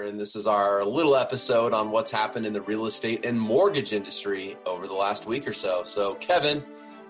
[0.00, 3.92] and this is our little episode on what's happened in the real estate and mortgage
[3.92, 5.84] industry over the last week or so.
[5.84, 6.64] So, Kevin,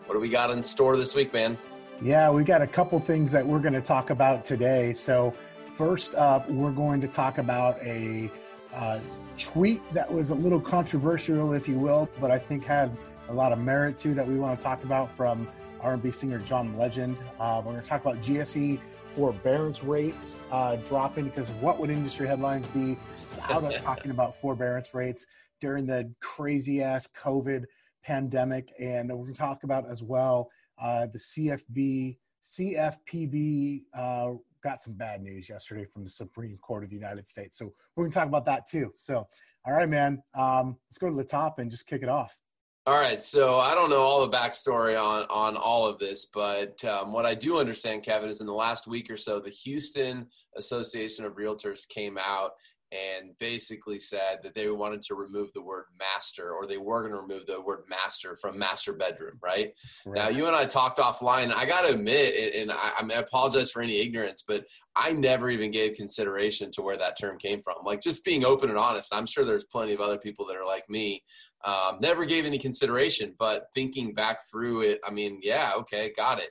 [0.06, 1.56] what do we got in store this week, man?
[2.00, 4.92] Yeah, we got a couple things that we're going to talk about today.
[4.92, 5.32] So,
[5.68, 8.30] first up, we're going to talk about a
[8.74, 8.98] uh,
[9.38, 12.94] tweet that was a little controversial, if you will, but I think had
[13.28, 15.48] a lot of merit to that we want to talk about from
[15.82, 17.16] R&B singer John Legend.
[17.38, 22.26] Uh, we're going to talk about GSE forbearance rates uh, dropping because what would industry
[22.26, 22.96] headlines be
[23.30, 25.26] without us talking about forbearance rates
[25.60, 27.64] during the crazy ass COVID
[28.02, 28.72] pandemic?
[28.78, 34.94] And we're going to talk about as well uh, the CFB, CFPB uh, got some
[34.94, 37.58] bad news yesterday from the Supreme Court of the United States.
[37.58, 38.92] So we're going to talk about that too.
[38.96, 39.26] So,
[39.64, 42.36] all right, man, um, let's go to the top and just kick it off.
[42.84, 46.84] All right, so I don't know all the backstory on on all of this, but
[46.84, 50.26] um, what I do understand, Kevin, is in the last week or so, the Houston
[50.56, 52.54] Association of Realtors came out
[52.92, 57.12] and basically said that they wanted to remove the word master or they were going
[57.12, 59.72] to remove the word master from master bedroom right,
[60.04, 60.14] right.
[60.14, 61.52] now you and i talked offline.
[61.54, 65.50] I gotta admit and I, I, mean, I apologize for any ignorance but i never
[65.50, 67.76] even gave consideration to where that term came from.
[67.84, 70.66] Like just being open and honest i'm sure there's plenty of other people that are
[70.66, 71.22] like me.
[71.64, 76.40] Um, never gave any consideration but thinking back through it i mean yeah okay got
[76.40, 76.50] it.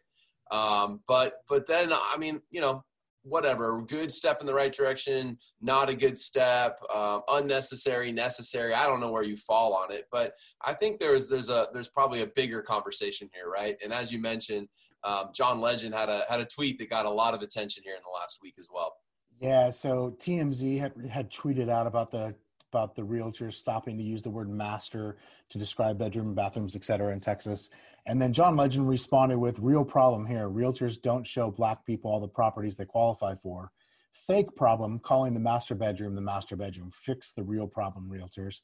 [0.49, 2.83] Um, but but then i mean you know
[3.23, 8.87] whatever good step in the right direction not a good step um, unnecessary necessary i
[8.87, 10.33] don't know where you fall on it but
[10.65, 14.19] i think there's there's a there's probably a bigger conversation here right and as you
[14.19, 14.67] mentioned
[15.03, 17.95] um, john legend had a had a tweet that got a lot of attention here
[17.95, 18.95] in the last week as well
[19.39, 22.33] yeah so tmz had had tweeted out about the
[22.71, 25.17] about the realtors stopping to use the word master
[25.49, 27.11] to describe bedroom, bathrooms, etc.
[27.11, 27.69] in Texas.
[28.05, 30.49] And then John Legend responded with real problem here.
[30.49, 33.71] Realtors don't show black people all the properties they qualify for.
[34.13, 36.91] Fake problem, calling the master bedroom the master bedroom.
[36.91, 38.61] Fix the real problem, realtors.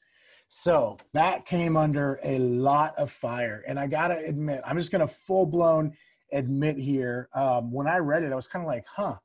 [0.48, 3.62] So that came under a lot of fire.
[3.66, 5.94] And I got to admit, I'm just going to full blown
[6.32, 7.28] admit here.
[7.34, 9.16] Um, when I read it, I was kind of like, huh,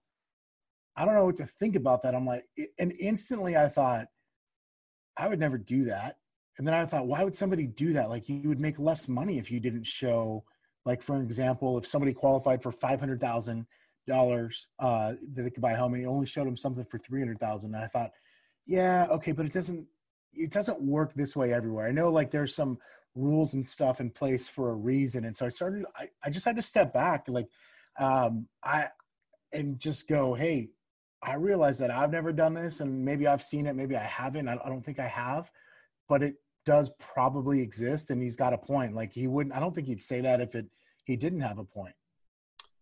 [0.95, 2.13] I don't know what to think about that.
[2.13, 2.45] I'm like,
[2.78, 4.07] and instantly I thought,
[5.18, 6.18] I would never do that.
[6.58, 8.09] And then I thought, why would somebody do that?
[8.09, 10.44] Like you would make less money if you didn't show,
[10.86, 13.66] like for example, if somebody qualified for five hundred thousand
[14.08, 16.97] dollars uh, that they could buy a home, and you only showed them something for
[16.97, 17.74] three hundred thousand.
[17.74, 18.12] And I thought,
[18.66, 19.88] yeah, okay, but it doesn't
[20.34, 21.88] it doesn't work this way everywhere.
[21.88, 22.78] I know like there's some
[23.16, 25.86] rules and stuff in place for a reason, and so I started.
[25.96, 27.47] I, I just had to step back, like
[28.00, 28.88] um, I
[29.52, 30.69] and just go, hey,
[31.22, 34.47] I realize that I've never done this, and maybe I've seen it, maybe I haven't.
[34.47, 35.52] I, I don't think I have,
[36.09, 38.96] but it does probably exist, and he's got a point.
[38.96, 39.56] Like he wouldn't.
[39.56, 40.66] I don't think he'd say that if it
[41.06, 41.96] he didn't have a point.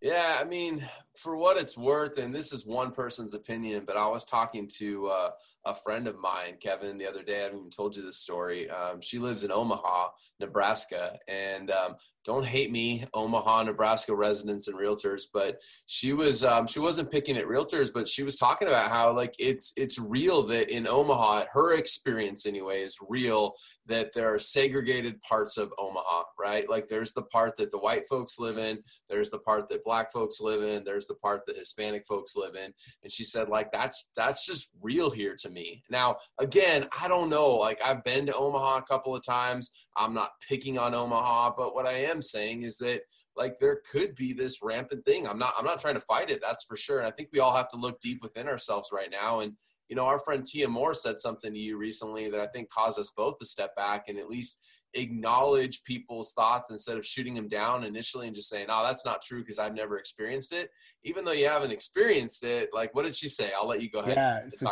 [0.02, 0.88] Yeah, I mean,
[1.18, 5.08] for what it's worth, and this is one person's opinion, but I was talking to
[5.08, 5.30] uh,
[5.66, 7.42] a friend of mine, Kevin, the other day.
[7.42, 8.70] I haven't even told you this story.
[8.70, 14.78] Um, she lives in Omaha, Nebraska, and um, don't hate me, Omaha, Nebraska residents and
[14.78, 18.90] realtors, but she was um, she wasn't picking at realtors, but she was talking about
[18.90, 23.54] how like it's it's real that in Omaha, her experience anyway is real
[23.88, 26.70] that there are segregated parts of Omaha, right?
[26.70, 28.80] Like there's the part that the white folks live in,
[29.10, 32.56] there's the part that black folks live in, there's the part that Hispanic folks live
[32.56, 32.74] in,
[33.04, 35.84] and she said like that's that's just real here to me.
[35.90, 39.72] Now again, I don't know, like I've been to Omaha a couple of times.
[39.96, 43.02] I'm not picking on Omaha, but what I am saying is that
[43.36, 45.28] like there could be this rampant thing.
[45.28, 47.00] I'm not I'm not trying to fight it, that's for sure.
[47.00, 49.40] And I think we all have to look deep within ourselves right now.
[49.40, 49.54] And
[49.90, 52.98] you know, our friend Tia Moore said something to you recently that I think caused
[52.98, 54.58] us both to step back and at least
[54.94, 59.22] acknowledge people's thoughts instead of shooting them down initially and just saying, "Oh, that's not
[59.22, 60.70] true because I've never experienced it."
[61.04, 63.52] Even though you haven't experienced it, like what did she say?
[63.56, 64.18] I'll let you go ahead.
[64.18, 64.72] Yeah, so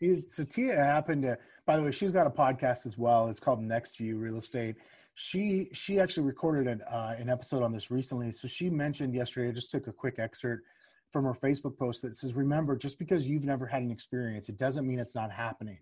[0.00, 1.38] Tia, so Tia happened to.
[1.66, 3.28] By the way, she's got a podcast as well.
[3.28, 4.76] It's called Next View Real Estate.
[5.14, 8.30] She she actually recorded an uh, an episode on this recently.
[8.32, 9.48] So she mentioned yesterday.
[9.48, 10.64] I just took a quick excerpt
[11.10, 14.56] from her Facebook post that says, "Remember, just because you've never had an experience, it
[14.56, 15.78] doesn't mean it's not happening."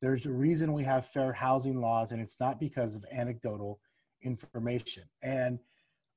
[0.00, 3.80] There's a reason we have fair housing laws, and it's not because of anecdotal
[4.22, 5.04] information.
[5.22, 5.58] And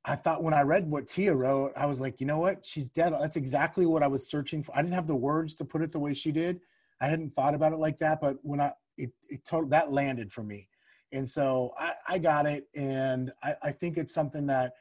[0.05, 2.65] I thought when I read what Tia wrote, I was like, you know what?
[2.65, 3.13] She's dead.
[3.19, 4.75] That's exactly what I was searching for.
[4.75, 6.59] I didn't have the words to put it the way she did.
[6.99, 10.43] I hadn't thought about it like that, but when I it, it that landed for
[10.43, 10.67] me.
[11.11, 12.67] And so I, I got it.
[12.75, 14.73] And I, I think it's something that,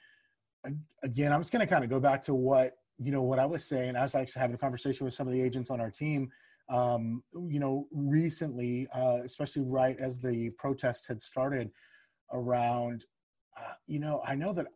[1.02, 3.46] again, I'm just going to kind of go back to what, you know, what I
[3.46, 3.96] was saying.
[3.96, 6.30] I was actually having a conversation with some of the agents on our team
[6.70, 11.70] um, you know, recently, uh, especially right as the protest had started
[12.32, 13.04] around,
[13.58, 14.66] uh, you know, I know that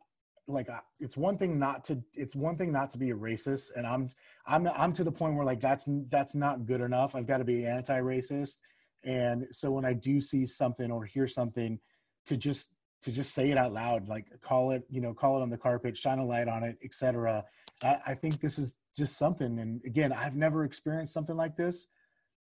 [0.46, 0.68] like
[0.98, 4.10] it's one thing not to it's one thing not to be a racist and i'm
[4.46, 7.14] i'm i'm to the point where like that's that's not good enough.
[7.14, 8.58] I've got to be anti-racist.
[9.04, 11.80] And so when i do see something or hear something
[12.26, 15.42] to just to just say it out loud like call it you know call it
[15.42, 17.44] on the carpet shine a light on it etc
[17.82, 19.58] I, I think this is just something.
[19.58, 21.86] And again i've never experienced something like this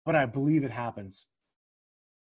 [0.04, 1.26] but i believe it happens.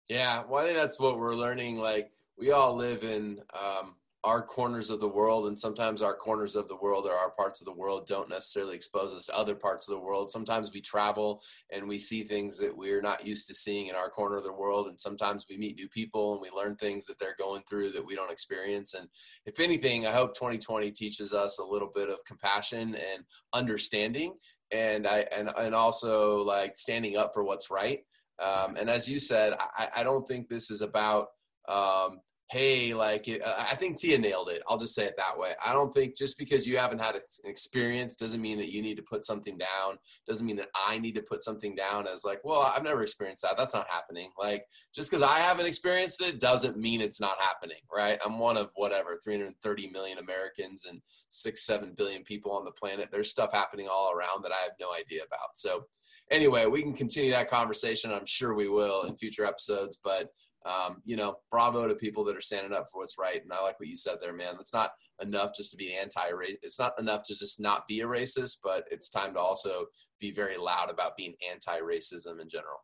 [0.09, 1.77] Yeah well i think that's what we're learning.
[1.77, 3.95] Like we all live in um,
[4.25, 7.61] our corners of the world and sometimes our corners of the world or our parts
[7.61, 10.31] of the world don't necessarily expose us to other parts of the world.
[10.31, 11.39] Sometimes we travel
[11.71, 14.51] and we see things that we're not used to seeing in our corner of the
[14.51, 17.91] world and sometimes we meet new people and we learn things that they're going through
[17.91, 18.95] that we don't experience.
[18.95, 19.07] And
[19.45, 23.23] if anything i hope 2020 teaches us a little bit of compassion and
[23.53, 24.33] understanding
[24.71, 27.99] and i and, and also like standing up for what's right.
[28.43, 31.27] Um, and as you said I, I don't think this is about
[31.67, 32.19] um,
[32.49, 34.61] hey, like I think Tia nailed it.
[34.67, 35.53] I'll just say it that way.
[35.65, 38.97] I don't think just because you haven't had an experience doesn't mean that you need
[38.97, 39.97] to put something down.
[40.27, 43.41] Doesn't mean that I need to put something down as like, well, I've never experienced
[43.41, 43.57] that.
[43.57, 44.29] That's not happening.
[44.37, 48.19] Like just because I haven't experienced it doesn't mean it's not happening, right?
[48.23, 53.09] I'm one of whatever 330 million Americans and six, seven billion people on the planet.
[53.11, 55.55] There's stuff happening all around that I have no idea about.
[55.55, 55.85] So
[56.29, 58.11] anyway, we can continue that conversation.
[58.11, 60.29] I'm sure we will in future episodes, but
[60.65, 63.41] um, you know, bravo to people that are standing up for what's right.
[63.41, 64.55] And I like what you said there, man.
[64.59, 64.91] It's not
[65.21, 66.57] enough just to be anti-race.
[66.63, 69.85] It's not enough to just not be a racist, but it's time to also
[70.19, 72.83] be very loud about being anti-racism in general.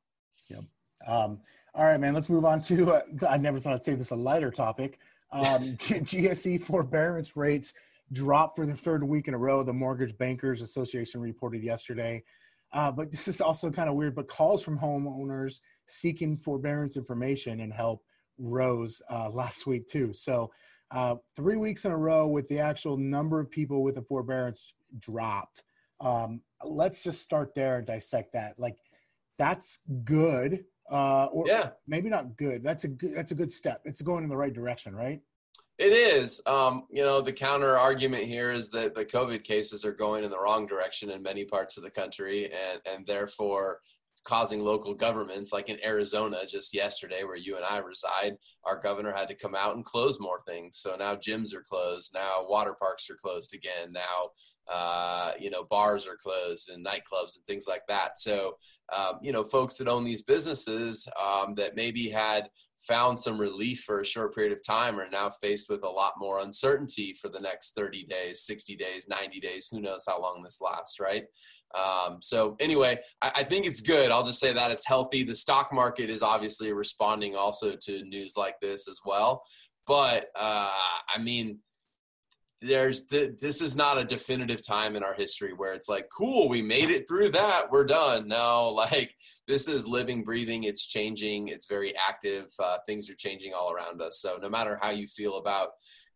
[0.49, 0.63] Yep.
[1.07, 1.39] Um,
[1.73, 2.13] all right, man.
[2.13, 2.91] Let's move on to.
[2.91, 4.99] Uh, I never thought I'd say this a lighter topic.
[5.31, 7.73] Um, GSE forbearance rates
[8.11, 9.63] dropped for the third week in a row.
[9.63, 12.23] The Mortgage Bankers Association reported yesterday.
[12.73, 14.15] Uh, but this is also kind of weird.
[14.15, 15.61] But calls from homeowners
[15.91, 18.03] seeking forbearance information and help
[18.37, 20.13] rose uh, last week too.
[20.13, 20.51] So
[20.91, 24.73] uh, three weeks in a row with the actual number of people with a forbearance
[24.99, 25.63] dropped.
[26.01, 28.59] Um, let's just start there and dissect that.
[28.59, 28.75] Like
[29.37, 31.69] that's good, uh, or yeah.
[31.87, 32.63] maybe not good.
[32.63, 33.15] That's a good.
[33.15, 33.81] That's a good step.
[33.85, 35.21] It's going in the right direction, right?
[35.77, 36.41] It is.
[36.45, 40.29] Um, you know, the counter argument here is that the COVID cases are going in
[40.29, 43.79] the wrong direction in many parts of the country, and and therefore
[44.23, 49.13] causing local governments, like in Arizona just yesterday, where you and I reside, our governor
[49.13, 50.77] had to come out and close more things.
[50.77, 52.13] So now gyms are closed.
[52.13, 53.91] Now water parks are closed again.
[53.91, 54.29] Now,
[54.71, 58.19] uh, you know, bars are closed and nightclubs and things like that.
[58.19, 58.57] So,
[58.95, 62.49] um, you know, folks that own these businesses um, that maybe had
[62.87, 66.13] found some relief for a short period of time are now faced with a lot
[66.17, 69.67] more uncertainty for the next 30 days, 60 days, 90 days.
[69.71, 71.25] Who knows how long this lasts, right?
[71.75, 74.11] Um, so anyway, I, I, think it's good.
[74.11, 75.23] I'll just say that it's healthy.
[75.23, 79.41] The stock market is obviously responding also to news like this as well.
[79.87, 80.71] But uh,
[81.15, 81.59] I mean,
[82.61, 86.47] there's th- this is not a definitive time in our history where it's like, cool,
[86.47, 88.27] we made it through that, we're done.
[88.27, 89.15] No, like
[89.47, 90.63] this is living, breathing.
[90.63, 91.47] It's changing.
[91.47, 92.45] It's very active.
[92.59, 94.21] Uh, things are changing all around us.
[94.21, 95.69] So no matter how you feel about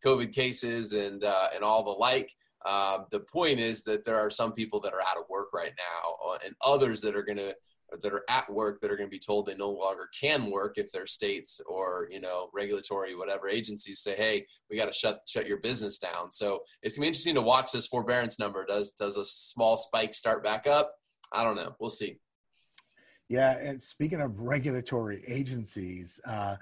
[0.06, 2.32] COVID cases and uh, and all the like
[2.66, 5.74] um, the point is that there are some people that are out of work right
[5.78, 7.56] now, uh, and others that are going to
[8.02, 10.78] that are at work that are going to be told they no longer can work
[10.78, 15.22] if their states or you know regulatory whatever agencies say hey we got to shut
[15.28, 16.32] shut your business down.
[16.32, 18.66] So it's going to be interesting to watch this forbearance number.
[18.66, 20.94] Does does a small spike start back up?
[21.32, 21.76] I don't know.
[21.80, 22.18] We'll see.
[23.28, 26.58] Yeah and speaking of regulatory agencies uh,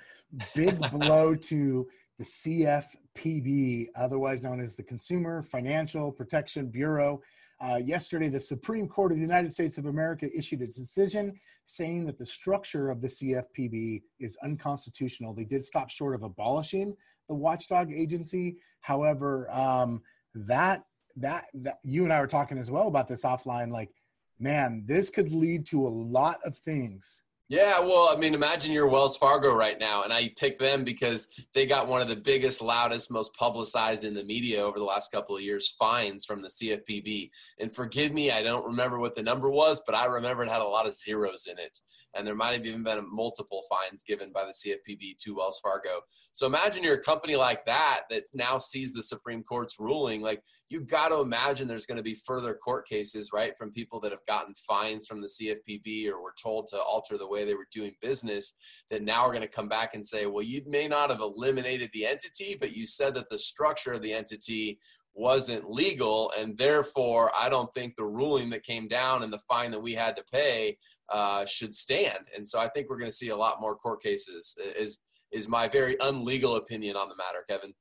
[0.56, 1.88] big blow to
[2.20, 7.22] the CFPB, otherwise known as the Consumer Financial Protection Bureau.
[7.64, 12.06] Uh, yesterday, the Supreme Court of the United States of America issued a decision saying
[12.06, 15.34] that the structure of the CFPB is unconstitutional.
[15.34, 16.94] They did stop short of abolishing
[17.30, 18.58] the watchdog agency.
[18.82, 20.02] However, um,
[20.36, 20.84] that,
[21.16, 23.72] that that you and I were talking as well about this offline.
[23.72, 23.92] Like,
[24.40, 28.88] man, this could lead to a lot of things yeah, well, I mean, imagine you're
[28.88, 32.62] Wells Fargo right now, and I pick them because they got one of the biggest,
[32.62, 36.48] loudest, most publicized in the media over the last couple of years fines from the
[36.48, 37.30] CFPB.
[37.60, 40.62] And forgive me, I don't remember what the number was, but I remember it had
[40.62, 41.80] a lot of zeros in it
[42.16, 46.02] and there might have even been multiple fines given by the CFPB to Wells Fargo.
[46.34, 50.22] So imagine you're a company like that that now sees the Supreme Court's ruling.
[50.22, 54.00] Like you got to imagine there's going to be further court cases, right, from people
[54.02, 57.56] that have gotten fines from the CFPB or were told to alter the way they
[57.56, 58.54] were doing business.
[58.90, 61.90] That now we're going to come back and say, well, you may not have eliminated
[61.94, 64.80] the entity, but you said that the structure of the entity
[65.16, 69.70] wasn't legal and therefore i don't think the ruling that came down and the fine
[69.70, 70.76] that we had to pay
[71.10, 72.30] uh, should stand.
[72.36, 74.58] And so I think we're going to see a lot more court cases.
[74.78, 75.00] Is
[75.32, 77.74] is my very unlegal opinion on the matter, Kevin?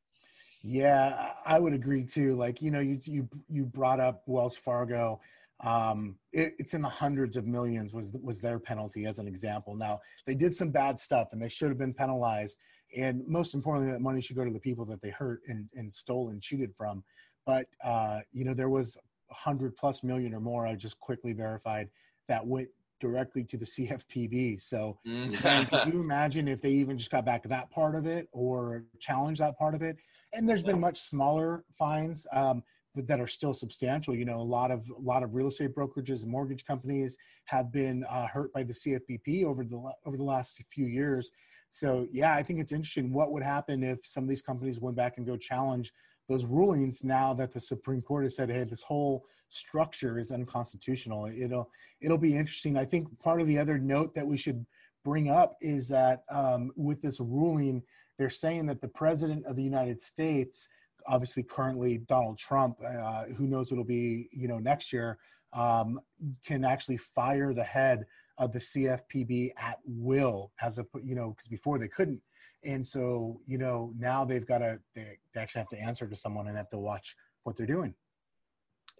[0.62, 2.34] Yeah, I would agree too.
[2.34, 5.20] Like you know, you you you brought up Wells Fargo.
[5.62, 9.76] Um, it, it's in the hundreds of millions was was their penalty as an example.
[9.76, 12.58] Now they did some bad stuff and they should have been penalized.
[12.96, 15.92] And most importantly, that money should go to the people that they hurt and, and
[15.92, 17.04] stole and cheated from.
[17.46, 18.98] But uh, you know, there was
[19.30, 20.66] a hundred plus million or more.
[20.66, 21.88] I just quickly verified
[22.28, 22.68] that went
[23.00, 24.60] directly to the CFPB.
[24.60, 25.36] So mm.
[25.68, 28.84] could you imagine if they even just got back to that part of it or
[28.98, 29.96] challenge that part of it?
[30.32, 32.62] And there's been much smaller fines um,
[32.94, 34.14] that are still substantial.
[34.14, 37.72] You know, a lot of a lot of real estate brokerages and mortgage companies have
[37.72, 41.32] been uh, hurt by the CFPB over the over the last few years.
[41.70, 43.12] So yeah, I think it's interesting.
[43.12, 45.92] What would happen if some of these companies went back and go challenge
[46.28, 51.26] those rulings now that the Supreme Court has said, hey, this whole structure is unconstitutional.
[51.26, 51.70] It'll
[52.00, 52.76] it'll be interesting.
[52.76, 54.64] I think part of the other note that we should
[55.04, 57.82] bring up is that um, with this ruling,
[58.18, 60.68] they're saying that the president of the United States,
[61.06, 65.18] obviously currently Donald Trump, uh, who knows what'll be, you know, next year,
[65.52, 66.00] um,
[66.44, 68.06] can actually fire the head
[68.38, 72.20] of the CFPB at will, as a you know, because before they couldn't.
[72.64, 76.16] And so you know now they've got to they, they actually have to answer to
[76.16, 77.94] someone and have to watch what they're doing.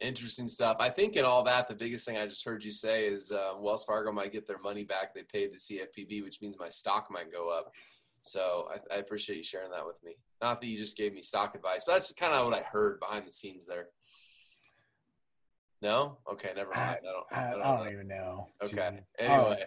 [0.01, 0.79] Interesting stuff.
[0.81, 3.53] I think in all that the biggest thing i just heard you say is uh,
[3.57, 5.15] wells fargo might get their money back.
[5.15, 7.73] They paid the cfpb which means my stock might go up
[8.25, 11.23] so I, I appreciate you sharing that with me not that you just gave me
[11.23, 13.89] stock advice but that's kind of what i heard behind the scenes there
[15.81, 19.65] no okay never mind i, don't, I, I don't, I don't even know okay anyway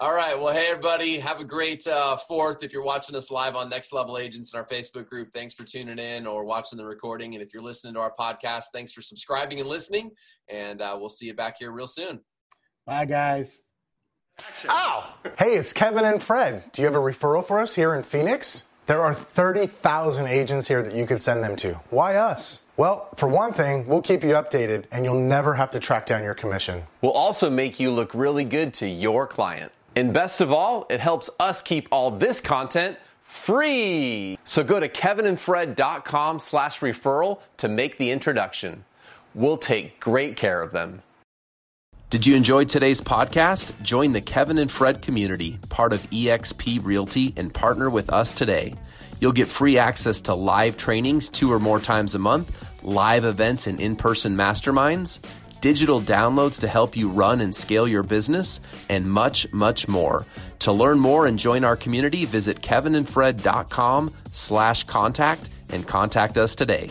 [0.00, 0.38] all right.
[0.38, 1.18] Well, hey, everybody.
[1.18, 2.62] Have a great uh, fourth.
[2.62, 5.64] If you're watching us live on Next Level Agents in our Facebook group, thanks for
[5.64, 7.34] tuning in or watching the recording.
[7.34, 10.12] And if you're listening to our podcast, thanks for subscribing and listening.
[10.48, 12.20] And uh, we'll see you back here real soon.
[12.86, 13.62] Bye, guys.
[14.68, 15.04] Ow!
[15.24, 15.30] Oh.
[15.38, 16.70] Hey, it's Kevin and Fred.
[16.72, 18.64] Do you have a referral for us here in Phoenix?
[18.86, 21.74] There are 30,000 agents here that you could send them to.
[21.90, 22.62] Why us?
[22.76, 26.24] Well, for one thing, we'll keep you updated and you'll never have to track down
[26.24, 26.84] your commission.
[27.02, 29.72] We'll also make you look really good to your client.
[29.94, 34.38] And best of all, it helps us keep all this content free.
[34.44, 38.84] So go to kevinandfred.com slash referral to make the introduction.
[39.34, 41.02] We'll take great care of them.
[42.10, 43.82] Did you enjoy today's podcast?
[43.82, 48.74] Join the Kevin and Fred community, part of eXp Realty, and partner with us today.
[49.20, 53.66] You'll get free access to live trainings two or more times a month, live events
[53.66, 55.20] and in person masterminds
[55.60, 60.26] digital downloads to help you run and scale your business, and much, much more.
[60.60, 66.90] To learn more and join our community, visit kevinandfred.com slash contact and contact us today.